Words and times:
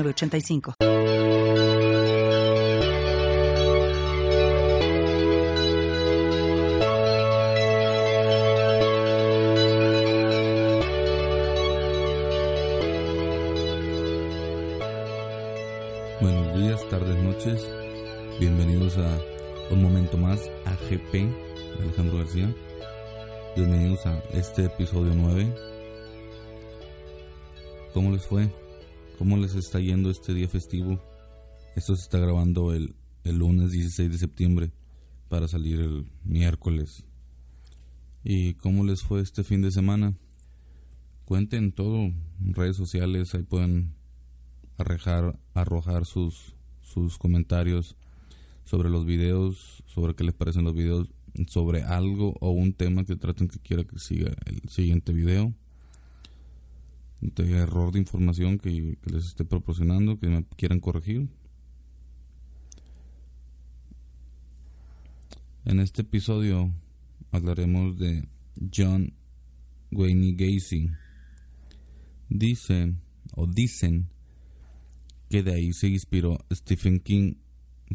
85 0.00 0.74
Buenos 16.20 16.56
días, 16.56 16.88
tardes, 16.88 17.16
noches. 17.22 17.68
Bienvenidos 18.40 18.96
a 18.96 19.18
un 19.70 19.82
momento 19.82 20.16
más 20.16 20.40
a 20.64 20.74
GP 20.88 21.28
Alejandro 21.80 22.18
García. 22.18 22.54
Bienvenidos 23.56 24.06
a 24.06 24.22
este 24.32 24.64
episodio 24.64 25.12
9. 25.14 25.54
¿Cómo 27.92 28.10
les 28.10 28.22
fue? 28.22 28.48
¿Cómo 29.22 29.36
les 29.36 29.54
está 29.54 29.78
yendo 29.78 30.10
este 30.10 30.34
día 30.34 30.48
festivo? 30.48 31.00
Esto 31.76 31.94
se 31.94 32.02
está 32.02 32.18
grabando 32.18 32.74
el, 32.74 32.96
el 33.22 33.38
lunes 33.38 33.70
16 33.70 34.10
de 34.10 34.18
septiembre 34.18 34.72
para 35.28 35.46
salir 35.46 35.78
el 35.78 36.10
miércoles. 36.24 37.04
¿Y 38.24 38.54
cómo 38.54 38.84
les 38.84 39.02
fue 39.02 39.20
este 39.20 39.44
fin 39.44 39.62
de 39.62 39.70
semana? 39.70 40.18
Cuenten 41.24 41.70
todo 41.70 42.10
redes 42.40 42.76
sociales, 42.76 43.32
ahí 43.36 43.44
pueden 43.44 43.94
arrojar, 44.76 45.38
arrojar 45.54 46.04
sus, 46.04 46.56
sus 46.80 47.16
comentarios 47.16 47.96
sobre 48.64 48.90
los 48.90 49.06
videos, 49.06 49.84
sobre 49.86 50.16
qué 50.16 50.24
les 50.24 50.34
parecen 50.34 50.64
los 50.64 50.74
videos, 50.74 51.12
sobre 51.46 51.84
algo 51.84 52.34
o 52.40 52.50
un 52.50 52.72
tema 52.72 53.04
que 53.04 53.14
traten 53.14 53.46
que 53.46 53.60
quiera 53.60 53.84
que 53.84 54.00
siga 54.00 54.34
el 54.46 54.68
siguiente 54.68 55.12
video 55.12 55.54
de 57.22 57.56
error 57.56 57.92
de 57.92 58.00
información 58.00 58.58
que, 58.58 58.98
les 59.04 59.26
esté 59.26 59.44
proporcionando, 59.44 60.18
que 60.18 60.28
me 60.28 60.44
quieran 60.56 60.80
corregir. 60.80 61.28
En 65.64 65.78
este 65.78 66.02
episodio 66.02 66.72
hablaremos 67.30 67.96
de 67.96 68.28
John 68.74 69.14
Wayne 69.92 70.32
Gacy. 70.32 70.90
Dice 72.28 72.94
o 73.36 73.46
dicen 73.46 74.08
que 75.30 75.44
de 75.44 75.54
ahí 75.54 75.72
se 75.72 75.88
inspiró 75.88 76.38
Stephen 76.52 76.98
King 76.98 77.34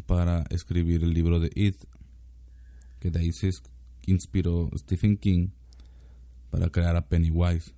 para 0.06 0.44
escribir 0.48 1.04
el 1.04 1.12
libro 1.12 1.38
de 1.38 1.50
It. 1.54 1.76
Que 2.98 3.10
de 3.10 3.20
ahí 3.20 3.32
se 3.32 3.50
inspiró 4.06 4.70
Stephen 4.74 5.18
King 5.18 5.50
para 6.50 6.70
crear 6.70 6.96
a 6.96 7.06
Pennywise. 7.06 7.77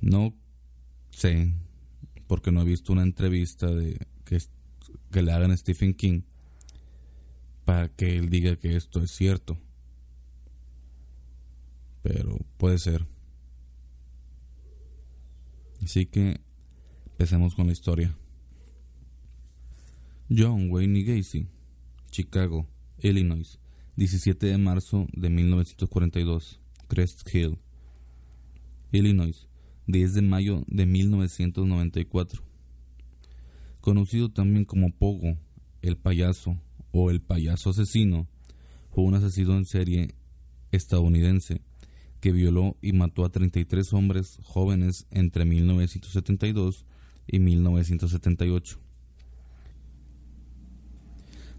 No 0.00 0.34
sé, 1.10 1.52
porque 2.26 2.52
no 2.52 2.62
he 2.62 2.64
visto 2.64 2.92
una 2.92 3.02
entrevista 3.02 3.66
de 3.66 3.98
que, 4.24 4.38
que 5.10 5.22
le 5.22 5.32
hagan 5.32 5.50
a 5.50 5.56
Stephen 5.56 5.94
King 5.94 6.22
para 7.64 7.88
que 7.88 8.16
él 8.16 8.30
diga 8.30 8.56
que 8.56 8.76
esto 8.76 9.02
es 9.02 9.10
cierto. 9.10 9.58
Pero 12.02 12.38
puede 12.56 12.78
ser. 12.78 13.04
Así 15.82 16.06
que 16.06 16.40
empecemos 17.10 17.54
con 17.54 17.66
la 17.66 17.72
historia. 17.72 18.14
John 20.28 20.70
Wayne 20.70 21.02
Gacy, 21.02 21.46
Chicago, 22.10 22.66
Illinois, 22.98 23.58
17 23.96 24.46
de 24.46 24.58
marzo 24.58 25.06
de 25.12 25.30
1942, 25.30 26.58
Crest 26.88 27.34
Hill, 27.34 27.58
Illinois, 28.90 29.45
10 29.86 30.14
de 30.14 30.22
mayo 30.22 30.64
de 30.66 30.86
1994. 30.86 32.42
Conocido 33.80 34.30
también 34.30 34.64
como 34.64 34.90
Pogo, 34.90 35.36
el 35.82 35.96
payaso 35.96 36.60
o 36.92 37.10
el 37.10 37.20
payaso 37.20 37.70
asesino, 37.70 38.26
fue 38.90 39.04
un 39.04 39.14
asesino 39.14 39.56
en 39.56 39.64
serie 39.64 40.14
estadounidense 40.72 41.60
que 42.20 42.32
violó 42.32 42.76
y 42.82 42.92
mató 42.92 43.24
a 43.24 43.30
33 43.30 43.92
hombres 43.92 44.38
jóvenes 44.42 45.06
entre 45.10 45.44
1972 45.44 46.84
y 47.26 47.38
1978. 47.38 48.80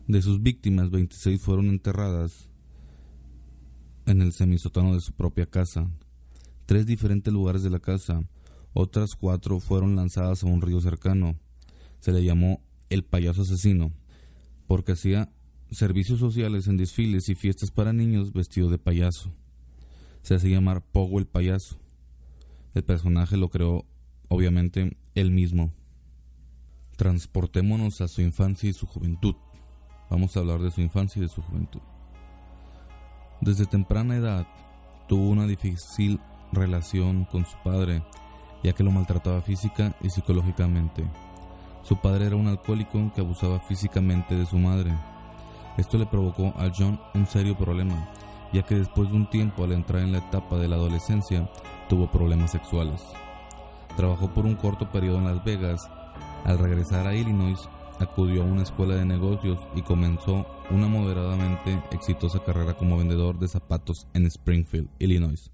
De 0.07 0.21
sus 0.21 0.41
víctimas, 0.41 0.89
26 0.89 1.41
fueron 1.41 1.67
enterradas 1.67 2.49
en 4.05 4.21
el 4.21 4.31
semisótano 4.31 4.93
de 4.93 5.01
su 5.01 5.13
propia 5.13 5.45
casa, 5.45 5.89
tres 6.67 6.85
diferentes 6.85 7.33
lugares 7.33 7.63
de 7.63 7.71
la 7.71 7.79
casa. 7.79 8.21
Otras 8.73 9.15
cuatro 9.15 9.59
fueron 9.59 9.95
lanzadas 9.95 10.43
a 10.43 10.47
un 10.47 10.61
río 10.61 10.79
cercano. 10.81 11.35
Se 11.99 12.11
le 12.11 12.23
llamó 12.23 12.61
el 12.89 13.03
payaso 13.03 13.41
asesino, 13.41 13.91
porque 14.67 14.91
hacía 14.91 15.31
servicios 15.71 16.19
sociales 16.19 16.67
en 16.67 16.77
desfiles 16.77 17.29
y 17.29 17.35
fiestas 17.35 17.71
para 17.71 17.93
niños 17.93 18.33
vestido 18.33 18.69
de 18.69 18.77
payaso. 18.77 19.31
Se 20.21 20.35
hacía 20.35 20.57
llamar 20.57 20.83
Pogo 20.83 21.17
el 21.17 21.25
payaso. 21.25 21.79
El 22.75 22.83
personaje 22.83 23.37
lo 23.37 23.49
creó, 23.49 23.85
obviamente, 24.27 24.97
él 25.15 25.31
mismo. 25.31 25.71
Transportémonos 26.97 28.01
a 28.01 28.07
su 28.07 28.21
infancia 28.21 28.69
y 28.69 28.73
su 28.73 28.85
juventud. 28.85 29.35
Vamos 30.09 30.35
a 30.35 30.41
hablar 30.41 30.61
de 30.61 30.71
su 30.71 30.81
infancia 30.81 31.19
y 31.19 31.23
de 31.23 31.29
su 31.29 31.41
juventud. 31.41 31.81
Desde 33.39 33.65
temprana 33.65 34.17
edad 34.17 34.47
tuvo 35.07 35.29
una 35.29 35.47
difícil 35.47 36.19
relación 36.51 37.25
con 37.25 37.45
su 37.45 37.57
padre, 37.63 38.03
ya 38.63 38.73
que 38.73 38.83
lo 38.83 38.91
maltrataba 38.91 39.41
física 39.41 39.95
y 40.01 40.09
psicológicamente. 40.09 41.05
Su 41.83 41.97
padre 41.97 42.27
era 42.27 42.35
un 42.35 42.47
alcohólico 42.47 43.11
que 43.13 43.21
abusaba 43.21 43.59
físicamente 43.59 44.35
de 44.35 44.45
su 44.45 44.57
madre. 44.57 44.93
Esto 45.77 45.97
le 45.97 46.05
provocó 46.05 46.47
a 46.57 46.71
John 46.75 46.99
un 47.13 47.25
serio 47.27 47.57
problema, 47.57 48.09
ya 48.51 48.63
que 48.63 48.75
después 48.75 49.09
de 49.09 49.15
un 49.15 49.29
tiempo 49.29 49.63
al 49.63 49.71
entrar 49.71 50.01
en 50.01 50.11
la 50.11 50.17
etapa 50.17 50.57
de 50.57 50.67
la 50.67 50.75
adolescencia 50.75 51.49
tuvo 51.87 52.11
problemas 52.11 52.51
sexuales. 52.51 53.01
Trabajó 53.95 54.29
por 54.33 54.45
un 54.45 54.55
corto 54.55 54.91
periodo 54.91 55.19
en 55.19 55.25
Las 55.25 55.43
Vegas. 55.43 55.89
Al 56.45 56.59
regresar 56.59 57.07
a 57.07 57.15
Illinois, 57.15 57.69
acudió 57.99 58.43
a 58.43 58.45
una 58.45 58.63
escuela 58.63 58.95
de 58.95 59.05
negocios 59.05 59.59
y 59.75 59.81
comenzó 59.81 60.45
una 60.69 60.87
moderadamente 60.87 61.81
exitosa 61.91 62.39
carrera 62.43 62.75
como 62.75 62.97
vendedor 62.97 63.39
de 63.39 63.47
zapatos 63.47 64.07
en 64.13 64.25
Springfield, 64.27 64.89
Illinois 64.99 65.51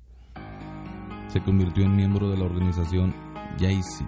se 1.34 1.42
convirtió 1.42 1.84
en 1.84 1.96
miembro 1.96 2.30
de 2.30 2.38
la 2.38 2.46
organización 2.46 3.12
YAISI. 3.58 4.06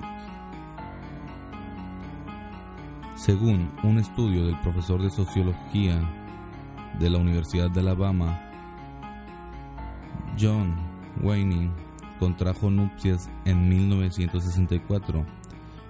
Según 3.15 3.71
un 3.83 3.97
estudio 3.97 4.45
del 4.45 4.59
profesor 4.59 5.01
de 5.01 5.09
sociología 5.09 5.99
de 6.99 7.09
la 7.09 7.17
Universidad 7.17 7.71
de 7.71 7.79
Alabama, 7.79 8.39
John 10.39 10.75
Wayne 11.23 11.71
contrajo 12.19 12.69
nupcias 12.69 13.27
en 13.45 13.69
1964 13.69 15.25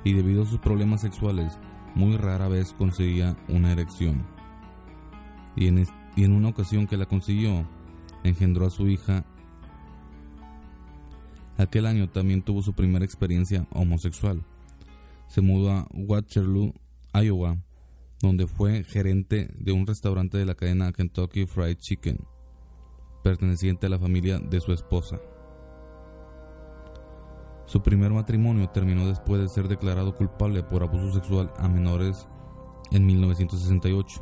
y 0.06 0.14
debido 0.14 0.44
a 0.44 0.46
sus 0.46 0.60
problemas 0.60 1.02
sexuales 1.02 1.60
muy 1.96 2.16
rara 2.16 2.48
vez 2.48 2.72
conseguía 2.78 3.36
una 3.50 3.74
erección. 3.74 4.26
Y 5.58 5.68
en, 5.68 5.86
y 6.16 6.24
en 6.24 6.32
una 6.32 6.48
ocasión 6.48 6.88
que 6.88 6.96
la 6.96 7.08
consiguió, 7.08 7.66
engendró 8.24 8.68
a 8.68 8.70
su 8.70 8.88
hija 8.88 9.26
Aquel 11.58 11.86
año 11.86 12.10
también 12.10 12.42
tuvo 12.42 12.62
su 12.62 12.74
primera 12.74 13.06
experiencia 13.06 13.66
homosexual. 13.72 14.44
Se 15.28 15.42
mudó 15.42 15.72
a 15.72 15.88
Waterloo, 15.94 16.74
Iowa, 17.14 17.58
donde 18.22 18.48
fue 18.48 18.84
gerente 18.84 19.50
de 19.58 19.72
un 19.72 19.88
restaurante 19.88 20.38
de 20.38 20.46
la 20.46 20.56
cadena 20.56 20.92
Kentucky 20.92 21.46
Fried 21.46 21.78
Chicken, 21.78 22.20
perteneciente 23.24 23.88
a 23.88 23.90
la 23.90 24.00
familia 24.00 24.40
de 24.40 24.60
su 24.60 24.74
esposa. 24.74 25.20
Su 27.66 27.82
primer 27.82 28.12
matrimonio 28.12 28.70
terminó 28.70 29.08
después 29.08 29.42
de 29.42 29.50
ser 29.50 29.68
declarado 29.68 30.14
culpable 30.16 30.62
por 30.62 30.84
abuso 30.84 31.14
sexual 31.14 31.52
a 31.58 31.68
menores 31.68 32.28
en 32.92 33.06
1968. 33.06 34.22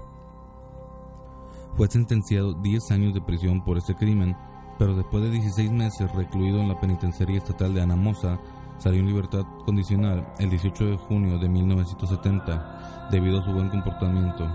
Fue 1.76 1.88
sentenciado 1.88 2.54
10 2.54 2.92
años 2.92 3.14
de 3.14 3.22
prisión 3.22 3.64
por 3.66 3.78
este 3.78 3.96
crimen 3.96 4.36
pero 4.78 4.96
después 4.96 5.24
de 5.24 5.30
16 5.30 5.72
meses 5.72 6.12
recluido 6.14 6.60
en 6.60 6.70
la 6.70 6.80
penitenciaría 6.80 7.38
estatal 7.38 7.74
de 7.74 7.82
Anamosa, 7.82 8.40
salió 8.78 9.00
en 9.00 9.08
libertad 9.08 9.46
condicional 9.66 10.28
el 10.40 10.50
18 10.50 10.86
de 10.86 10.98
junio 10.98 11.38
de 11.38 11.48
1970 11.48 13.10
debido 13.12 13.40
a 13.40 13.44
su 13.46 13.52
buen 13.52 13.70
comportamiento. 13.70 14.50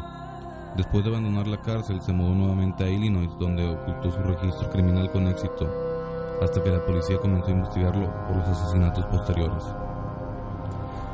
Después 0.76 1.02
de 1.02 1.10
abandonar 1.10 1.48
la 1.48 1.60
cárcel, 1.60 2.00
se 2.02 2.12
mudó 2.12 2.34
nuevamente 2.34 2.84
a 2.84 2.88
Illinois, 2.88 3.30
donde 3.38 3.68
ocultó 3.68 4.12
su 4.12 4.18
registro 4.18 4.70
criminal 4.70 5.10
con 5.10 5.26
éxito, 5.26 5.68
hasta 6.42 6.62
que 6.62 6.70
la 6.70 6.84
policía 6.84 7.18
comenzó 7.18 7.48
a 7.48 7.52
investigarlo 7.52 8.12
por 8.26 8.36
los 8.36 8.48
asesinatos 8.48 9.04
posteriores. 9.06 9.64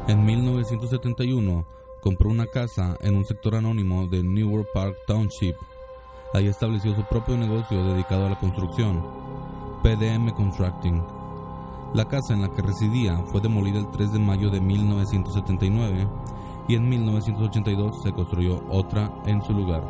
En 0.06 0.24
1971, 0.24 1.64
compró 2.02 2.28
una 2.28 2.46
casa 2.46 2.96
en 3.00 3.16
un 3.16 3.24
sector 3.24 3.54
anónimo 3.54 4.06
de 4.06 4.22
Newark 4.22 4.68
Park 4.74 4.96
Township. 5.06 5.56
Ahí 6.34 6.48
estableció 6.48 6.92
su 6.96 7.04
propio 7.04 7.36
negocio 7.36 7.84
dedicado 7.84 8.26
a 8.26 8.30
la 8.30 8.36
construcción, 8.36 9.00
PDM 9.84 10.32
Contracting. 10.34 11.00
La 11.94 12.06
casa 12.06 12.34
en 12.34 12.42
la 12.42 12.48
que 12.48 12.60
residía 12.60 13.16
fue 13.26 13.40
demolida 13.40 13.78
el 13.78 13.88
3 13.92 14.14
de 14.14 14.18
mayo 14.18 14.50
de 14.50 14.60
1979 14.60 16.08
y 16.66 16.74
en 16.74 16.88
1982 16.88 18.02
se 18.02 18.12
construyó 18.12 18.64
otra 18.68 19.12
en 19.26 19.42
su 19.42 19.52
lugar. 19.52 19.84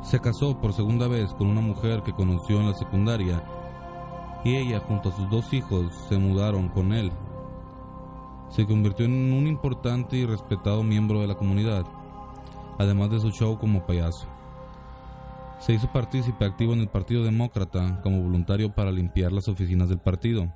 Se 0.00 0.18
casó 0.18 0.58
por 0.58 0.72
segunda 0.72 1.06
vez 1.06 1.34
con 1.34 1.48
una 1.48 1.60
mujer 1.60 2.02
que 2.02 2.14
conoció 2.14 2.60
en 2.60 2.70
la 2.70 2.74
secundaria 2.74 3.44
y 4.42 4.56
ella 4.56 4.80
junto 4.80 5.10
a 5.10 5.12
sus 5.12 5.28
dos 5.28 5.52
hijos 5.52 5.92
se 6.08 6.16
mudaron 6.16 6.70
con 6.70 6.94
él. 6.94 7.12
Se 8.48 8.66
convirtió 8.66 9.04
en 9.04 9.34
un 9.34 9.46
importante 9.46 10.16
y 10.16 10.24
respetado 10.24 10.82
miembro 10.82 11.20
de 11.20 11.26
la 11.26 11.34
comunidad, 11.34 11.84
además 12.78 13.10
de 13.10 13.20
su 13.20 13.30
show 13.30 13.58
como 13.58 13.86
payaso. 13.86 14.28
Se 15.60 15.72
hizo 15.72 15.90
partícipe 15.92 16.44
activo 16.44 16.72
en 16.74 16.80
el 16.80 16.88
Partido 16.88 17.24
Demócrata 17.24 18.00
como 18.02 18.20
voluntario 18.20 18.74
para 18.74 18.92
limpiar 18.92 19.32
las 19.32 19.48
oficinas 19.48 19.88
del 19.88 19.98
partido. 19.98 20.52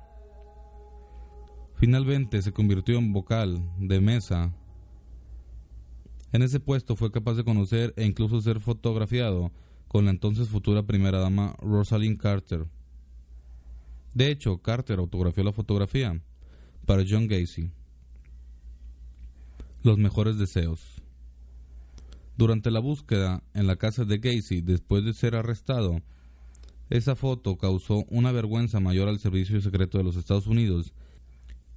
Finalmente 1.75 2.41
se 2.41 2.51
convirtió 2.51 2.97
en 2.97 3.13
vocal 3.13 3.63
de 3.79 4.01
mesa. 4.01 4.53
En 6.31 6.43
ese 6.43 6.59
puesto 6.59 6.95
fue 6.95 7.11
capaz 7.11 7.33
de 7.35 7.43
conocer 7.43 7.93
e 7.97 8.05
incluso 8.05 8.41
ser 8.41 8.59
fotografiado 8.59 9.51
con 9.87 10.05
la 10.05 10.11
entonces 10.11 10.47
futura 10.49 10.83
primera 10.83 11.19
dama 11.19 11.55
Rosalind 11.59 12.19
Carter. 12.19 12.67
De 14.13 14.29
hecho, 14.29 14.59
Carter 14.59 14.99
autografió 14.99 15.43
la 15.43 15.53
fotografía 15.53 16.21
para 16.85 17.03
John 17.07 17.27
Gacy. 17.27 17.71
Los 19.83 19.97
mejores 19.97 20.37
deseos. 20.37 20.98
Durante 22.39 22.71
la 22.71 22.79
búsqueda 22.79 23.43
en 23.53 23.67
la 23.67 23.75
casa 23.75 24.05
de 24.05 24.17
Gacy 24.17 24.61
después 24.61 25.03
de 25.03 25.11
ser 25.11 25.35
arrestado, 25.35 26.01
esa 26.89 27.17
foto 27.17 27.57
causó 27.57 28.05
una 28.07 28.31
vergüenza 28.31 28.79
mayor 28.79 29.09
al 29.09 29.19
Servicio 29.19 29.59
Secreto 29.59 29.97
de 29.97 30.05
los 30.05 30.15
Estados 30.15 30.47
Unidos 30.47 30.93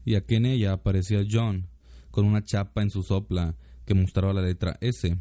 y 0.05 0.14
aquí 0.14 0.37
en 0.37 0.47
ella 0.47 0.75
aparecía 0.75 1.26
John 1.29 1.67
con 2.12 2.26
una 2.26 2.44
chapa 2.44 2.81
en 2.81 2.91
su 2.91 3.03
sopla 3.03 3.56
que 3.87 3.94
mostraba 3.94 4.35
la 4.35 4.43
letra 4.43 4.79
S, 4.81 5.19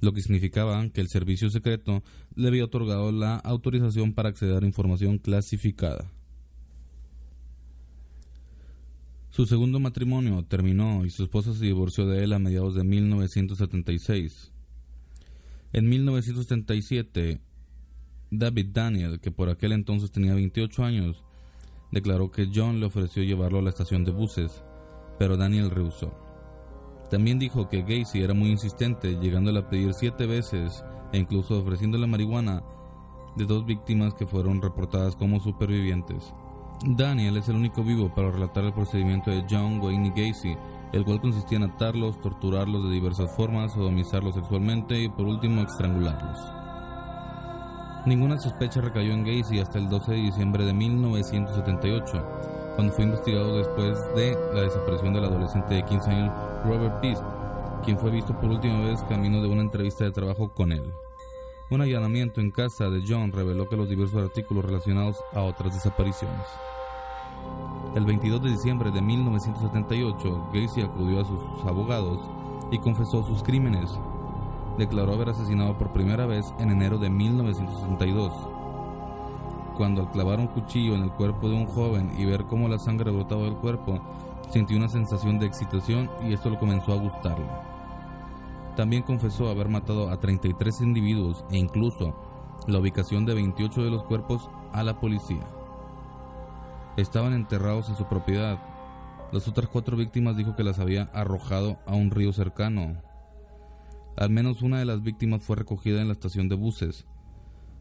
lo 0.00 0.12
que 0.12 0.22
significaba 0.22 0.84
que 0.88 1.00
el 1.00 1.08
servicio 1.08 1.50
secreto 1.50 2.02
le 2.34 2.48
había 2.48 2.64
otorgado 2.64 3.12
la 3.12 3.36
autorización 3.36 4.12
para 4.12 4.30
acceder 4.30 4.64
a 4.64 4.66
información 4.66 5.18
clasificada. 5.18 6.10
Su 9.30 9.46
segundo 9.46 9.78
matrimonio 9.78 10.44
terminó 10.48 11.04
y 11.06 11.10
su 11.10 11.22
esposa 11.22 11.54
se 11.54 11.64
divorció 11.64 12.08
de 12.08 12.24
él 12.24 12.32
a 12.32 12.40
mediados 12.40 12.74
de 12.74 12.82
1976. 12.82 14.49
En 15.72 15.88
1977, 15.88 17.40
David 18.32 18.66
Daniel, 18.72 19.20
que 19.20 19.30
por 19.30 19.48
aquel 19.48 19.70
entonces 19.70 20.10
tenía 20.10 20.34
28 20.34 20.82
años, 20.82 21.24
declaró 21.92 22.32
que 22.32 22.50
John 22.52 22.80
le 22.80 22.86
ofreció 22.86 23.22
llevarlo 23.22 23.60
a 23.60 23.62
la 23.62 23.70
estación 23.70 24.04
de 24.04 24.10
buses, 24.10 24.64
pero 25.18 25.36
Daniel 25.36 25.70
rehusó. 25.70 26.12
También 27.08 27.38
dijo 27.38 27.68
que 27.68 27.82
Gacy 27.82 28.20
era 28.20 28.34
muy 28.34 28.50
insistente, 28.50 29.18
llegándole 29.20 29.60
a 29.60 29.68
pedir 29.68 29.94
siete 29.94 30.26
veces 30.26 30.84
e 31.12 31.18
incluso 31.18 31.60
ofreciéndole 31.60 32.08
marihuana 32.08 32.64
de 33.36 33.46
dos 33.46 33.64
víctimas 33.64 34.14
que 34.14 34.26
fueron 34.26 34.60
reportadas 34.60 35.14
como 35.14 35.38
supervivientes. 35.38 36.34
Daniel 36.84 37.36
es 37.36 37.48
el 37.48 37.56
único 37.56 37.84
vivo 37.84 38.12
para 38.12 38.32
relatar 38.32 38.64
el 38.64 38.72
procedimiento 38.72 39.30
de 39.30 39.44
John 39.48 39.80
Wayne 39.80 40.10
Gacy, 40.10 40.56
el 40.92 41.04
cual 41.04 41.20
consistía 41.20 41.58
en 41.58 41.64
atarlos, 41.64 42.20
torturarlos 42.20 42.84
de 42.84 42.90
diversas 42.90 43.34
formas, 43.36 43.72
sodomizarlos 43.72 44.34
sexualmente 44.34 45.00
y 45.00 45.08
por 45.08 45.26
último 45.26 45.62
estrangularlos. 45.62 46.38
Ninguna 48.06 48.38
sospecha 48.38 48.80
recayó 48.80 49.12
en 49.12 49.24
Gacy 49.24 49.60
hasta 49.60 49.78
el 49.78 49.88
12 49.88 50.12
de 50.12 50.18
diciembre 50.18 50.64
de 50.64 50.72
1978, 50.72 52.26
cuando 52.74 52.92
fue 52.94 53.04
investigado 53.04 53.58
después 53.58 53.98
de 54.16 54.36
la 54.54 54.62
desaparición 54.62 55.12
del 55.12 55.24
adolescente 55.24 55.74
de 55.74 55.84
15 55.84 56.10
años 56.10 56.34
Robert 56.64 57.00
Peace, 57.00 57.22
quien 57.84 57.98
fue 57.98 58.10
visto 58.10 58.38
por 58.40 58.50
última 58.50 58.80
vez 58.80 59.02
camino 59.04 59.42
de 59.42 59.48
una 59.48 59.62
entrevista 59.62 60.04
de 60.04 60.12
trabajo 60.12 60.52
con 60.54 60.72
él. 60.72 60.92
Un 61.70 61.82
allanamiento 61.82 62.40
en 62.40 62.50
casa 62.50 62.88
de 62.88 63.04
John 63.06 63.32
reveló 63.32 63.68
que 63.68 63.76
los 63.76 63.88
diversos 63.88 64.24
artículos 64.24 64.64
relacionados 64.64 65.16
a 65.34 65.42
otras 65.42 65.74
desapariciones. 65.74 66.46
El 67.92 68.04
22 68.04 68.40
de 68.40 68.50
diciembre 68.50 68.92
de 68.92 69.02
1978, 69.02 70.50
Gacy 70.54 70.82
acudió 70.82 71.22
a 71.22 71.24
sus 71.24 71.40
abogados 71.66 72.20
y 72.70 72.78
confesó 72.78 73.24
sus 73.24 73.42
crímenes, 73.42 73.90
declaró 74.78 75.14
haber 75.14 75.30
asesinado 75.30 75.76
por 75.76 75.92
primera 75.92 76.24
vez 76.24 76.54
en 76.60 76.70
enero 76.70 76.98
de 76.98 77.10
1962. 77.10 78.32
Cuando 79.76 80.02
al 80.02 80.10
clavar 80.12 80.38
un 80.38 80.46
cuchillo 80.46 80.94
en 80.94 81.02
el 81.02 81.10
cuerpo 81.10 81.48
de 81.48 81.56
un 81.56 81.66
joven 81.66 82.12
y 82.16 82.26
ver 82.26 82.44
cómo 82.44 82.68
la 82.68 82.78
sangre 82.78 83.10
brotaba 83.10 83.42
del 83.42 83.56
cuerpo, 83.56 83.98
sintió 84.50 84.76
una 84.76 84.88
sensación 84.88 85.40
de 85.40 85.46
excitación 85.46 86.08
y 86.22 86.32
esto 86.32 86.48
lo 86.48 86.60
comenzó 86.60 86.92
a 86.92 87.02
gustarle. 87.02 87.48
También 88.76 89.02
confesó 89.02 89.48
haber 89.48 89.68
matado 89.68 90.10
a 90.10 90.20
33 90.20 90.80
individuos 90.82 91.44
e 91.50 91.58
incluso 91.58 92.14
la 92.68 92.78
ubicación 92.78 93.26
de 93.26 93.34
28 93.34 93.82
de 93.82 93.90
los 93.90 94.04
cuerpos 94.04 94.48
a 94.72 94.84
la 94.84 95.00
policía. 95.00 95.44
Estaban 97.00 97.32
enterrados 97.32 97.88
en 97.88 97.96
su 97.96 98.06
propiedad. 98.06 98.58
Las 99.32 99.48
otras 99.48 99.70
cuatro 99.70 99.96
víctimas 99.96 100.36
dijo 100.36 100.54
que 100.54 100.64
las 100.64 100.78
había 100.78 101.04
arrojado 101.14 101.78
a 101.86 101.94
un 101.94 102.10
río 102.10 102.32
cercano, 102.32 103.00
al 104.16 104.28
menos 104.28 104.60
una 104.60 104.78
de 104.78 104.84
las 104.84 105.02
víctimas 105.02 105.42
fue 105.42 105.56
recogida 105.56 106.02
en 106.02 106.08
la 106.08 106.12
estación 106.12 106.50
de 106.50 106.56
buses. 106.56 107.06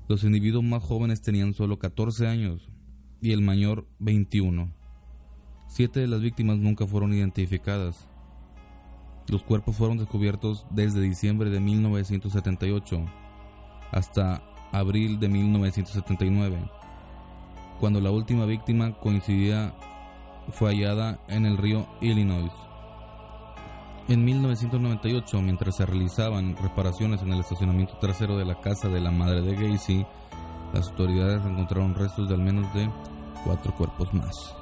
Los 0.07 0.23
individuos 0.23 0.63
más 0.63 0.81
jóvenes 0.81 1.21
tenían 1.21 1.53
solo 1.53 1.79
14 1.79 2.27
años 2.27 2.69
y 3.19 3.33
el 3.33 3.41
mayor 3.41 3.87
21. 3.99 4.73
Siete 5.67 5.99
de 5.99 6.07
las 6.07 6.21
víctimas 6.21 6.57
nunca 6.57 6.87
fueron 6.87 7.13
identificadas. 7.13 8.07
Los 9.27 9.43
cuerpos 9.43 9.75
fueron 9.75 9.97
descubiertos 9.97 10.65
desde 10.71 11.01
diciembre 11.01 11.49
de 11.49 11.59
1978 11.59 13.05
hasta 13.91 14.41
abril 14.71 15.19
de 15.19 15.27
1979, 15.27 16.57
cuando 17.79 18.01
la 18.01 18.11
última 18.11 18.45
víctima 18.45 18.93
coincidía 18.93 19.73
fue 20.51 20.71
hallada 20.71 21.19
en 21.27 21.45
el 21.45 21.57
río 21.57 21.87
Illinois. 22.01 22.51
En 24.07 24.25
1998, 24.25 25.41
mientras 25.41 25.77
se 25.77 25.85
realizaban 25.85 26.57
reparaciones 26.57 27.21
en 27.21 27.31
el 27.31 27.41
estacionamiento 27.41 27.97
trasero 27.99 28.37
de 28.37 28.45
la 28.45 28.59
casa 28.59 28.89
de 28.89 28.99
la 28.99 29.11
madre 29.11 29.41
de 29.41 29.55
Gacy, 29.55 30.05
las 30.73 30.89
autoridades 30.89 31.45
encontraron 31.45 31.95
restos 31.95 32.27
de 32.27 32.35
al 32.35 32.41
menos 32.41 32.73
de 32.73 32.89
cuatro 33.43 33.73
cuerpos 33.75 34.13
más. 34.13 34.55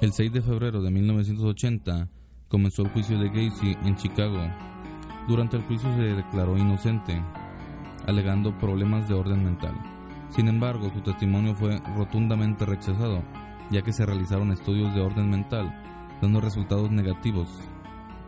El 0.00 0.12
6 0.12 0.32
de 0.32 0.42
febrero 0.42 0.82
de 0.82 0.90
1980 0.90 2.08
comenzó 2.48 2.82
el 2.82 2.90
juicio 2.90 3.18
de 3.18 3.28
Gacy 3.28 3.76
en 3.84 3.96
Chicago. 3.96 4.40
Durante 5.28 5.56
el 5.56 5.62
juicio 5.62 5.92
se 5.94 6.02
declaró 6.02 6.58
inocente, 6.58 7.22
alegando 8.06 8.56
problemas 8.58 9.08
de 9.08 9.14
orden 9.14 9.44
mental. 9.44 9.74
Sin 10.30 10.48
embargo, 10.48 10.90
su 10.92 11.00
testimonio 11.00 11.54
fue 11.54 11.78
rotundamente 11.96 12.64
rechazado 12.64 13.22
ya 13.72 13.82
que 13.82 13.92
se 13.92 14.04
realizaron 14.04 14.52
estudios 14.52 14.94
de 14.94 15.00
orden 15.00 15.30
mental, 15.30 15.72
dando 16.20 16.40
resultados 16.40 16.90
negativos. 16.90 17.48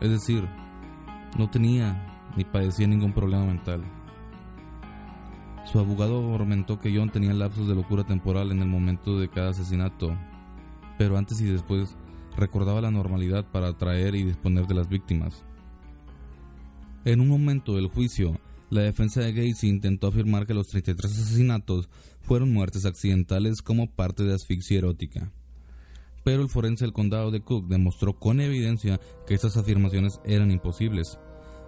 Es 0.01 0.09
decir, 0.09 0.49
no 1.37 1.49
tenía 1.49 2.31
ni 2.35 2.43
padecía 2.43 2.87
ningún 2.87 3.13
problema 3.13 3.45
mental. 3.45 3.83
Su 5.65 5.79
abogado 5.79 6.33
argumentó 6.33 6.79
que 6.79 6.95
John 6.95 7.09
tenía 7.09 7.33
lapsos 7.33 7.67
de 7.67 7.75
locura 7.75 8.03
temporal 8.03 8.51
en 8.51 8.61
el 8.61 8.67
momento 8.67 9.19
de 9.19 9.29
cada 9.29 9.49
asesinato, 9.49 10.17
pero 10.97 11.17
antes 11.17 11.39
y 11.41 11.45
después 11.45 11.95
recordaba 12.35 12.81
la 12.81 12.91
normalidad 12.91 13.45
para 13.45 13.69
atraer 13.69 14.15
y 14.15 14.23
disponer 14.23 14.65
de 14.65 14.75
las 14.75 14.89
víctimas. 14.89 15.45
En 17.03 17.19
un 17.19 17.29
momento 17.29 17.75
del 17.75 17.87
juicio, 17.87 18.39
la 18.69 18.81
defensa 18.81 19.21
de 19.21 19.31
Gacy 19.31 19.67
intentó 19.67 20.07
afirmar 20.07 20.47
que 20.47 20.53
los 20.53 20.67
33 20.67 21.11
asesinatos 21.11 21.89
fueron 22.21 22.51
muertes 22.51 22.85
accidentales 22.85 23.61
como 23.61 23.91
parte 23.91 24.23
de 24.23 24.33
asfixia 24.33 24.79
erótica. 24.79 25.31
Pero 26.23 26.41
el 26.41 26.49
forense 26.49 26.85
del 26.85 26.93
condado 26.93 27.29
de 27.29 27.41
Cook 27.41 27.67
demostró 27.67 28.17
con 28.17 28.41
evidencia 28.41 28.99
que 29.27 29.35
estas 29.35 29.57
afirmaciones 29.57 30.19
eran 30.25 30.49
imposibles. 30.49 31.19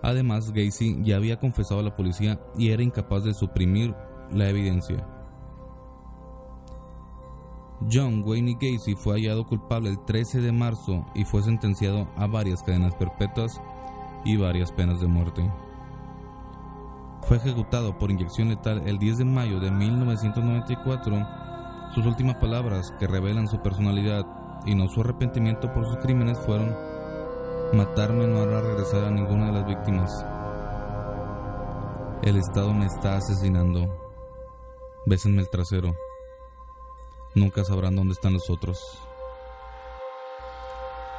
Además, 0.02 0.52
Gacy 0.52 1.04
ya 1.04 1.18
había 1.18 1.40
confesado 1.40 1.82
a 1.82 1.84
la 1.84 1.96
policía 1.96 2.40
y 2.58 2.70
era 2.70 2.82
incapaz 2.82 3.24
de 3.24 3.36
suprimir 3.36 3.94
la 4.32 4.50
evidencia. 4.50 5.06
John 7.92 8.24
Wayne 8.26 8.58
Gacy 8.60 8.96
fue 8.96 9.14
hallado 9.16 9.46
culpable 9.46 9.90
el 9.90 10.04
13 10.06 10.42
de 10.42 10.52
marzo 10.52 11.06
y 11.14 11.26
fue 11.26 11.44
sentenciado 11.44 12.10
a 12.16 12.26
varias 12.26 12.64
cadenas 12.64 12.96
perpetuas 12.96 13.62
y 14.26 14.36
varias 14.36 14.72
penas 14.72 15.00
de 15.00 15.08
muerte. 15.08 15.48
Fue 17.28 17.36
ejecutado 17.36 17.98
por 17.98 18.10
inyección 18.10 18.48
letal 18.48 18.88
el 18.88 19.00
10 19.00 19.18
de 19.18 19.26
mayo 19.26 19.60
de 19.60 19.70
1994. 19.70 21.28
Sus 21.94 22.06
últimas 22.06 22.38
palabras, 22.38 22.94
que 23.00 23.06
revelan 23.06 23.50
su 23.50 23.60
personalidad 23.60 24.26
y 24.66 24.76
no 24.76 24.88
su 24.88 25.02
arrepentimiento 25.02 25.74
por 25.74 25.86
sus 25.86 25.98
crímenes, 25.98 26.40
fueron: 26.40 26.74
Matarme 27.74 28.28
no 28.28 28.40
hará 28.40 28.62
regresar 28.62 29.04
a 29.04 29.12
ninguna 29.12 29.48
de 29.48 29.52
las 29.52 29.68
víctimas. 29.68 30.26
El 32.22 32.38
Estado 32.38 32.74
me 32.74 32.86
está 32.86 33.18
asesinando. 33.18 33.94
Bésenme 35.06 35.42
el 35.42 35.50
trasero. 35.50 35.96
Nunca 37.36 37.66
sabrán 37.66 37.98
dónde 37.98 38.14
están 38.14 38.32
los 38.32 38.50
otros. 38.50 38.80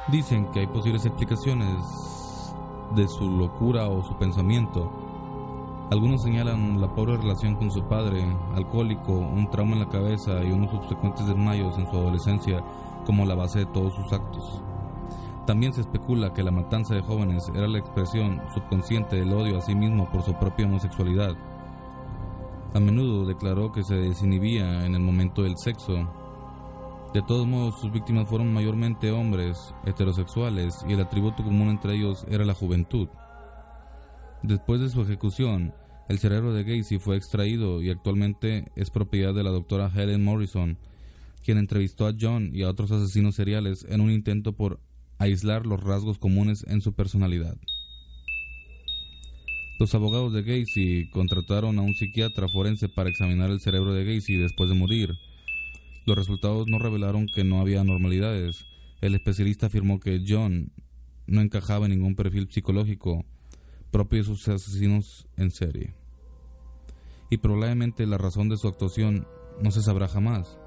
Dicen 0.07 0.49
que 0.51 0.61
hay 0.61 0.67
posibles 0.67 1.05
explicaciones 1.05 1.77
de 2.95 3.07
su 3.07 3.29
locura 3.29 3.87
o 3.87 4.03
su 4.03 4.17
pensamiento. 4.17 5.08
Algunos 5.91 6.21
señalan 6.21 6.79
la 6.79 6.93
pobre 6.93 7.17
relación 7.17 7.55
con 7.55 7.71
su 7.71 7.83
padre, 7.83 8.23
alcohólico, 8.53 9.11
un 9.11 9.49
trauma 9.49 9.73
en 9.73 9.79
la 9.79 9.89
cabeza 9.89 10.43
y 10.43 10.51
unos 10.51 10.69
subsecuentes 10.69 11.25
desmayos 11.25 11.79
en 11.79 11.89
su 11.89 11.97
adolescencia 11.97 12.63
como 13.07 13.25
la 13.25 13.33
base 13.33 13.59
de 13.59 13.65
todos 13.65 13.95
sus 13.95 14.13
actos. 14.13 14.61
También 15.47 15.73
se 15.73 15.81
especula 15.81 16.31
que 16.31 16.43
la 16.43 16.51
matanza 16.51 16.93
de 16.93 17.01
jóvenes 17.01 17.51
era 17.55 17.67
la 17.67 17.79
expresión 17.79 18.39
subconsciente 18.53 19.15
del 19.15 19.33
odio 19.33 19.57
a 19.57 19.61
sí 19.61 19.73
mismo 19.73 20.07
por 20.11 20.21
su 20.21 20.35
propia 20.35 20.67
homosexualidad. 20.67 21.35
A 22.75 22.79
menudo 22.79 23.25
declaró 23.25 23.71
que 23.71 23.83
se 23.83 23.95
desinhibía 23.95 24.85
en 24.85 24.93
el 24.93 25.01
momento 25.01 25.41
del 25.41 25.57
sexo. 25.57 26.07
De 27.15 27.23
todos 27.23 27.47
modos, 27.47 27.79
sus 27.79 27.91
víctimas 27.91 28.29
fueron 28.29 28.53
mayormente 28.53 29.11
hombres 29.11 29.73
heterosexuales 29.87 30.85
y 30.87 30.93
el 30.93 31.01
atributo 31.01 31.43
común 31.43 31.69
entre 31.69 31.95
ellos 31.95 32.27
era 32.29 32.45
la 32.45 32.53
juventud. 32.53 33.07
Después 34.43 34.79
de 34.79 34.89
su 34.89 35.01
ejecución, 35.01 35.73
el 36.07 36.17
cerebro 36.17 36.53
de 36.53 36.63
Gacy 36.63 36.97
fue 36.97 37.17
extraído 37.17 37.81
y 37.81 37.89
actualmente 37.89 38.65
es 38.75 38.89
propiedad 38.89 39.33
de 39.33 39.43
la 39.43 39.49
doctora 39.49 39.91
Helen 39.93 40.23
Morrison, 40.23 40.77
quien 41.43 41.57
entrevistó 41.57 42.07
a 42.07 42.13
John 42.19 42.51
y 42.53 42.63
a 42.63 42.69
otros 42.69 42.91
asesinos 42.91 43.35
seriales 43.35 43.85
en 43.89 43.99
un 44.01 44.11
intento 44.11 44.53
por 44.53 44.79
aislar 45.17 45.65
los 45.65 45.83
rasgos 45.83 46.19
comunes 46.19 46.65
en 46.67 46.81
su 46.81 46.93
personalidad. 46.93 47.57
Los 49.77 49.93
abogados 49.93 50.33
de 50.33 50.43
Gacy 50.43 51.09
contrataron 51.09 51.77
a 51.77 51.81
un 51.81 51.93
psiquiatra 51.93 52.47
forense 52.47 52.87
para 52.89 53.09
examinar 53.09 53.49
el 53.49 53.59
cerebro 53.59 53.93
de 53.93 54.05
Gacy 54.05 54.37
después 54.37 54.69
de 54.69 54.75
morir. 54.75 55.09
Los 56.05 56.17
resultados 56.17 56.67
no 56.67 56.79
revelaron 56.79 57.27
que 57.27 57.43
no 57.43 57.59
había 57.59 57.81
anormalidades. 57.81 58.65
El 59.01 59.15
especialista 59.15 59.67
afirmó 59.67 59.99
que 59.99 60.23
John 60.27 60.71
no 61.27 61.41
encajaba 61.41 61.85
en 61.85 61.91
ningún 61.91 62.15
perfil 62.15 62.49
psicológico 62.49 63.25
propio 63.91 64.19
de 64.19 64.25
sus 64.25 64.47
asesinos 64.47 65.27
en 65.37 65.51
serie. 65.51 65.95
Y 67.29 67.37
probablemente 67.37 68.05
la 68.07 68.17
razón 68.17 68.49
de 68.49 68.57
su 68.57 68.67
actuación 68.67 69.27
no 69.61 69.71
se 69.71 69.81
sabrá 69.81 70.07
jamás. 70.07 70.59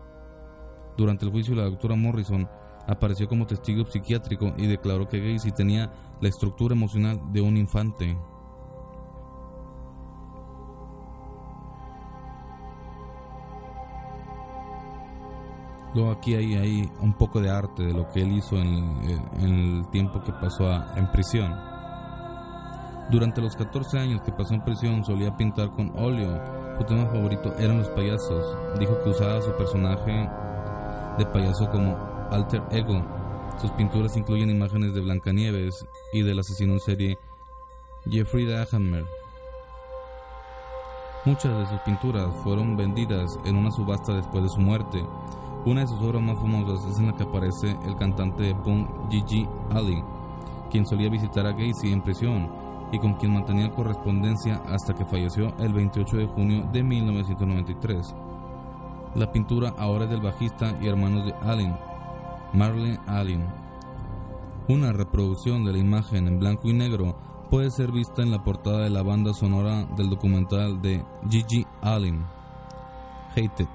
Durante 0.97 1.25
el 1.25 1.33
juicio 1.33 1.55
la 1.55 1.65
doctora 1.65 1.97
Morrison 1.97 2.49
apareció 2.87 3.29
como 3.29 3.47
testigo 3.47 3.85
psiquiátrico 3.87 4.55
y 4.57 4.67
declaró 4.67 5.09
que 5.09 5.21
Gacy 5.21 5.53
tenía 5.53 5.93
la 6.21 6.29
estructura 6.29 6.75
emocional 6.75 7.21
de 7.33 7.41
un 7.41 7.57
infante. 7.57 8.17
Luego 15.95 16.11
aquí 16.11 16.35
hay, 16.35 16.55
hay, 16.55 16.91
un 17.01 17.13
poco 17.13 17.41
de 17.41 17.51
arte 17.51 17.83
de 17.83 17.93
lo 17.93 18.09
que 18.11 18.23
él 18.23 18.33
hizo 18.33 18.57
en, 18.57 18.99
el 19.41 19.87
tiempo 19.91 20.23
que 20.23 20.33
pasó 20.33 20.73
en 20.97 21.11
prisión. 21.13 21.72
Durante 23.11 23.43
los 23.43 23.57
14 23.57 23.99
años 23.99 24.23
que 24.23 24.33
pasó 24.33 24.55
en 24.55 24.65
prisión 24.65 25.05
solía 25.05 25.37
pintar 25.37 25.71
con 25.73 25.93
óleo. 25.99 26.41
Su 26.79 26.85
tema 26.85 27.07
favorito 27.07 27.55
eran 27.59 27.79
los 27.79 27.89
payasos. 27.89 28.57
Dijo 28.79 28.99
que 29.03 29.11
usaba 29.11 29.43
su 29.43 29.53
personaje 29.53 30.29
de 31.19 31.27
payaso 31.27 31.69
como 31.71 31.97
alter 32.31 32.63
ego. 32.71 33.05
Sus 33.61 33.71
pinturas 33.73 34.17
incluyen 34.17 34.51
imágenes 34.51 34.95
de 34.95 35.01
Blancanieves 35.01 35.87
y 36.13 36.23
del 36.23 36.39
asesino 36.39 36.73
en 36.75 36.81
serie 36.81 37.19
Jeffrey 38.09 38.47
Dahmer. 38.47 39.05
Muchas 41.25 41.57
de 41.57 41.67
sus 41.67 41.81
pinturas 41.83 42.29
fueron 42.43 42.77
vendidas 42.77 43.39
en 43.45 43.57
una 43.57 43.71
subasta 43.71 44.15
después 44.15 44.43
de 44.43 44.49
su 44.49 44.61
muerte. 44.61 45.05
Una 45.65 45.83
de 45.83 45.87
sus 45.87 46.01
obras 46.01 46.23
más 46.23 46.37
famosas 46.37 46.85
es 46.91 46.99
en 46.99 47.09
la 47.09 47.15
que 47.15 47.23
aparece 47.23 47.77
el 47.85 47.95
cantante 47.97 48.43
de 48.43 48.55
punk 48.55 48.89
Gigi 49.11 49.47
Ali, 49.71 50.03
quien 50.71 50.87
solía 50.87 51.11
visitar 51.11 51.47
a 51.47 51.53
Gacy 51.53 51.93
en 51.93 52.03
prisión 52.03 52.62
y 52.93 52.99
con 52.99 53.15
quien 53.15 53.33
mantenía 53.33 53.71
correspondencia 53.71 54.63
hasta 54.69 54.95
que 54.95 55.07
falleció 55.07 55.57
el 55.59 55.73
28 55.73 56.17
de 56.19 56.27
junio 56.27 56.69
de 56.73 56.83
1993. 56.83 58.15
La 59.15 59.33
pintura 59.33 59.75
ahora 59.79 60.05
es 60.05 60.11
del 60.11 60.21
bajista 60.21 60.79
y 60.81 60.89
hermanos 60.89 61.27
de 61.27 61.35
Allen, 61.43 61.75
Marlene 62.53 62.99
Allen. 63.07 63.45
Una 64.69 64.93
reproducción 64.93 65.65
de 65.65 65.73
la 65.73 65.79
imagen 65.79 66.29
en 66.29 66.39
blanco 66.39 66.69
y 66.69 66.75
negro 66.75 67.19
puede 67.51 67.71
ser 67.71 67.91
vista 67.91 68.23
en 68.23 68.31
la 68.31 68.45
portada 68.45 68.85
de 68.85 68.91
la 68.91 69.03
banda 69.03 69.33
sonora 69.35 69.85
del 69.97 70.09
documental 70.09 70.81
de 70.81 71.05
Gigi 71.29 71.67
Allen, 71.81 72.25
Hated. 73.37 73.69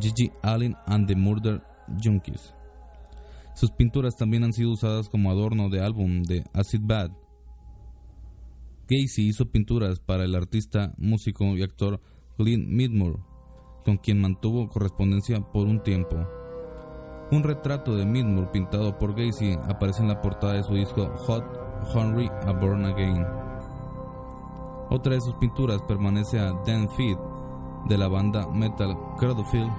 Gigi 0.00 0.30
Allen 0.42 0.76
and 0.86 1.08
the 1.08 1.16
Murder 1.16 1.62
Junkies. 2.02 2.54
Sus 3.54 3.72
pinturas 3.72 4.14
también 4.16 4.44
han 4.44 4.52
sido 4.52 4.70
usadas 4.70 5.08
como 5.08 5.30
adorno 5.30 5.68
de 5.68 5.84
álbum 5.84 6.22
de 6.22 6.44
Acid 6.52 6.82
Bad. 6.82 7.10
Gacy 8.90 9.28
hizo 9.28 9.50
pinturas 9.50 10.00
para 10.00 10.24
el 10.24 10.34
artista, 10.34 10.94
músico 10.96 11.44
y 11.44 11.62
actor 11.62 12.00
Clint 12.38 12.66
Midmore, 12.68 13.18
con 13.84 13.98
quien 13.98 14.18
mantuvo 14.18 14.70
correspondencia 14.70 15.40
por 15.40 15.66
un 15.66 15.82
tiempo. 15.82 16.16
Un 17.30 17.42
retrato 17.42 17.94
de 17.96 18.06
Midmore 18.06 18.48
pintado 18.50 18.98
por 18.98 19.14
Gacy 19.14 19.58
aparece 19.68 20.00
en 20.00 20.08
la 20.08 20.22
portada 20.22 20.54
de 20.54 20.64
su 20.64 20.72
disco 20.72 21.06
Hot 21.26 21.44
Henry 21.94 22.30
A 22.46 22.52
Born 22.52 22.86
Again. 22.86 23.26
Otra 24.88 25.12
de 25.12 25.20
sus 25.20 25.34
pinturas 25.34 25.82
permanece 25.82 26.38
a 26.38 26.54
Dan 26.66 26.88
Feed 26.96 27.18
de 27.90 27.98
la 27.98 28.08
banda 28.08 28.50
metal 28.50 28.96
Cradlefield 29.18 29.70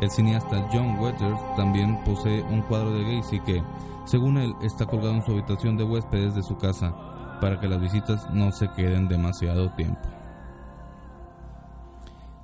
el 0.00 0.10
cineasta 0.10 0.68
John 0.72 0.98
Waters 0.98 1.40
también 1.56 2.02
posee 2.04 2.42
un 2.42 2.62
cuadro 2.62 2.92
de 2.92 3.16
Gacy 3.16 3.40
que, 3.40 3.62
según 4.04 4.36
él, 4.36 4.54
está 4.60 4.86
colgado 4.86 5.14
en 5.14 5.22
su 5.22 5.32
habitación 5.32 5.76
de 5.78 5.84
huéspedes 5.84 6.34
de 6.34 6.42
su 6.42 6.56
casa 6.58 6.94
para 7.40 7.60
que 7.60 7.68
las 7.68 7.80
visitas 7.80 8.28
no 8.32 8.52
se 8.52 8.68
queden 8.72 9.08
demasiado 9.08 9.74
tiempo. 9.74 10.00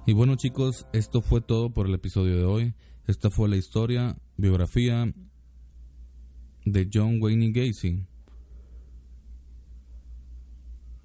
Y 0.07 0.13
bueno 0.13 0.37
chicos, 0.37 0.87
esto 0.93 1.23
fue 1.23 1.41
todo 1.41 1.71
por 1.71 1.87
el 1.87 1.95
episodio 1.95 2.37
de 2.37 2.45
hoy. 2.45 2.75
Esta 3.07 3.31
fue 3.31 3.49
la 3.49 3.57
historia, 3.57 4.17
biografía 4.37 5.13
de 6.65 6.91
John 6.93 7.19
Wayne 7.21 7.53
Gacy. 7.53 8.05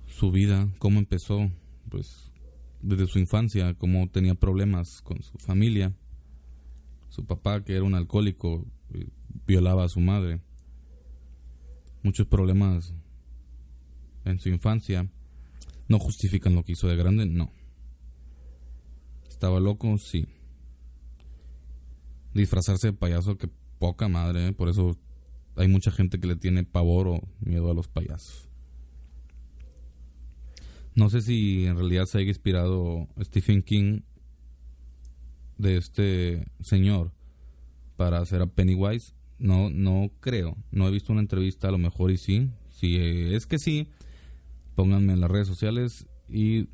Su 0.05 0.31
vida, 0.31 0.67
cómo 0.79 0.99
empezó, 0.99 1.51
pues 1.89 2.31
desde 2.81 3.07
su 3.07 3.19
infancia, 3.19 3.73
cómo 3.75 4.09
tenía 4.09 4.35
problemas 4.35 5.01
con 5.01 5.21
su 5.21 5.37
familia 5.37 5.93
su 7.09 7.25
papá, 7.25 7.63
que 7.63 7.73
era 7.73 7.83
un 7.83 7.95
alcohólico, 7.95 8.65
eh, 8.93 9.07
violaba 9.45 9.85
a 9.85 9.89
su 9.89 9.99
madre. 9.99 10.39
Muchos 12.03 12.27
problemas 12.27 12.93
en 14.29 14.39
su 14.39 14.49
infancia 14.49 15.09
no 15.87 15.99
justifican 15.99 16.55
lo 16.55 16.63
que 16.63 16.73
hizo 16.73 16.87
de 16.87 16.95
grande, 16.95 17.25
no. 17.25 17.51
Estaba 19.27 19.59
loco, 19.59 19.97
sí. 19.97 20.27
Disfrazarse 22.33 22.87
de 22.87 22.93
payaso, 22.93 23.37
que 23.37 23.49
poca 23.79 24.07
madre, 24.07 24.47
¿eh? 24.47 24.53
por 24.53 24.69
eso 24.69 24.97
hay 25.55 25.67
mucha 25.67 25.91
gente 25.91 26.19
que 26.19 26.27
le 26.27 26.35
tiene 26.35 26.63
pavor 26.63 27.07
o 27.07 27.21
miedo 27.39 27.71
a 27.71 27.73
los 27.73 27.87
payasos. 27.87 28.47
No 30.95 31.09
sé 31.09 31.21
si 31.21 31.65
en 31.65 31.77
realidad 31.77 32.05
se 32.05 32.17
haya 32.17 32.29
inspirado 32.29 33.07
Stephen 33.21 33.61
King 33.61 34.01
de 35.57 35.77
este 35.77 36.45
señor 36.61 37.11
para 37.95 38.19
hacer 38.19 38.41
a 38.41 38.47
Pennywise, 38.47 39.13
no, 39.39 39.69
no 39.69 40.11
creo. 40.19 40.57
No 40.71 40.87
he 40.87 40.91
visto 40.91 41.11
una 41.11 41.21
entrevista, 41.21 41.67
a 41.67 41.71
lo 41.71 41.77
mejor 41.77 42.11
y 42.11 42.17
sí. 42.17 42.49
Si 42.69 42.97
es 42.97 43.45
que 43.45 43.59
sí, 43.59 43.89
pónganme 44.77 45.13
en 45.13 45.21
las 45.21 45.31
redes 45.31 45.47
sociales 45.47 46.05
y 46.29 46.67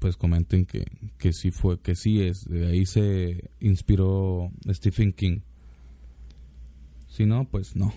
pues 0.00 0.16
comenten 0.16 0.64
que, 0.64 0.86
que 1.18 1.34
sí 1.34 1.50
fue, 1.50 1.78
que 1.78 1.94
sí 1.94 2.22
es. 2.22 2.46
De 2.46 2.68
ahí 2.68 2.86
se 2.86 3.50
inspiró 3.60 4.50
Stephen 4.66 5.12
King. 5.12 5.40
Si 7.06 7.26
no, 7.26 7.44
pues 7.44 7.76
no. 7.76 7.92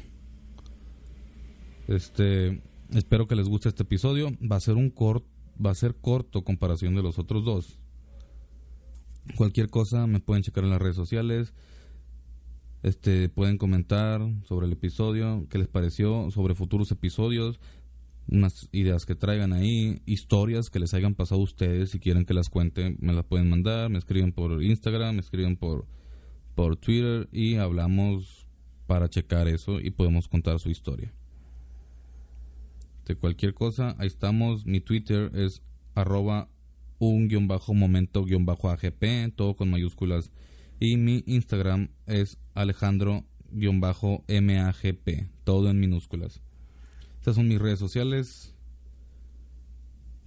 Este, 1.88 2.62
Espero 2.94 3.26
que 3.26 3.36
les 3.36 3.48
guste 3.48 3.70
este 3.70 3.84
episodio. 3.84 4.32
Va 4.40 4.58
a 4.58 4.60
ser 4.60 4.76
un 4.76 4.90
corto, 4.90 5.28
va 5.64 5.72
a 5.72 5.76
ser 5.76 5.96
corto 5.96 6.44
comparación 6.44 6.94
de 6.94 7.04
los 7.04 7.18
otros 7.18 7.46
dos. 7.46 7.80
Cualquier 9.38 9.70
cosa 9.70 10.08
me 10.08 10.20
pueden 10.20 10.44
checar 10.44 10.66
en 10.66 10.72
las 10.72 10.82
redes 10.82 10.98
sociales. 10.98 11.54
Este, 12.84 13.30
pueden 13.30 13.58
comentar 13.58 14.22
sobre 14.44 14.66
el 14.66 14.74
episodio, 14.74 15.48
qué 15.50 15.58
les 15.58 15.70
pareció, 15.70 16.30
sobre 16.32 16.54
futuros 16.54 16.92
episodios, 16.92 17.62
unas 18.28 18.70
ideas 18.72 19.06
que 19.06 19.16
traigan 19.16 19.54
ahí, 19.54 20.02
historias 20.06 20.70
que 20.70 20.80
les 20.80 20.94
hayan 20.94 21.16
pasado 21.16 21.42
a 21.42 21.44
ustedes, 21.44 21.92
si 21.92 22.00
quieren 22.00 22.26
que 22.26 22.34
las 22.34 22.50
cuente, 22.50 22.96
me 23.00 23.14
las 23.14 23.26
pueden 23.26 23.50
mandar, 23.50 23.90
me 23.90 23.98
escriben 23.98 24.32
por 24.32 24.64
Instagram, 24.64 25.16
me 25.16 25.22
escriben 25.22 25.58
por, 25.58 25.86
por 26.56 26.78
Twitter 26.78 27.28
y 27.32 27.56
hablamos 27.56 28.48
para 28.88 29.10
checar 29.10 29.48
eso 29.48 29.80
y 29.80 29.92
podemos 29.92 30.28
contar 30.28 30.60
su 30.60 30.70
historia. 30.70 31.14
De 33.06 33.16
cualquier 33.16 33.54
cosa, 33.54 33.96
ahí 34.00 34.08
estamos, 34.08 34.66
mi 34.66 34.80
Twitter 34.80 35.32
es 35.36 35.62
arroba 35.94 36.50
un 37.00 37.28
guion 37.28 37.48
bajo 37.48 37.74
momento 37.74 38.24
guion 38.24 38.46
bajo 38.46 38.70
AGP, 38.70 39.36
todo 39.36 39.56
con 39.56 39.70
mayúsculas 39.70 40.32
y 40.80 40.98
mi 40.98 41.24
Instagram 41.28 41.90
es 42.08 42.40
Alejandro-MAGP, 42.56 45.28
todo 45.44 45.70
en 45.70 45.80
minúsculas. 45.80 46.42
Estas 47.24 47.38
son 47.38 47.48
mis 47.48 47.58
redes 47.58 47.80
sociales 47.80 48.54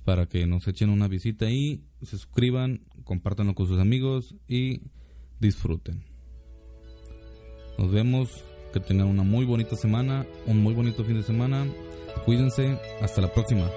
para 0.07 0.25
que 0.25 0.47
nos 0.47 0.67
echen 0.67 0.89
una 0.89 1.09
visita 1.09 1.45
ahí, 1.45 1.85
se 2.01 2.17
suscriban, 2.17 2.87
compártanlo 3.05 3.55
con 3.55 3.67
sus 3.67 3.79
amigos 3.79 4.35
y 4.49 4.81
disfruten. 5.39 6.05
Nos 7.77 7.91
vemos, 7.91 8.43
que 8.73 8.81
tengan 8.81 9.09
una 9.09 9.25
muy 9.25 9.45
bonita 9.45 9.77
semana, 9.77 10.25
un 10.47 10.63
muy 10.63 10.73
bonito 10.73 11.05
fin 11.05 11.17
de 11.17 11.23
semana. 11.23 11.67
Cuídense, 12.25 12.79
hasta 13.03 13.21
la 13.21 13.31
próxima. 13.31 13.71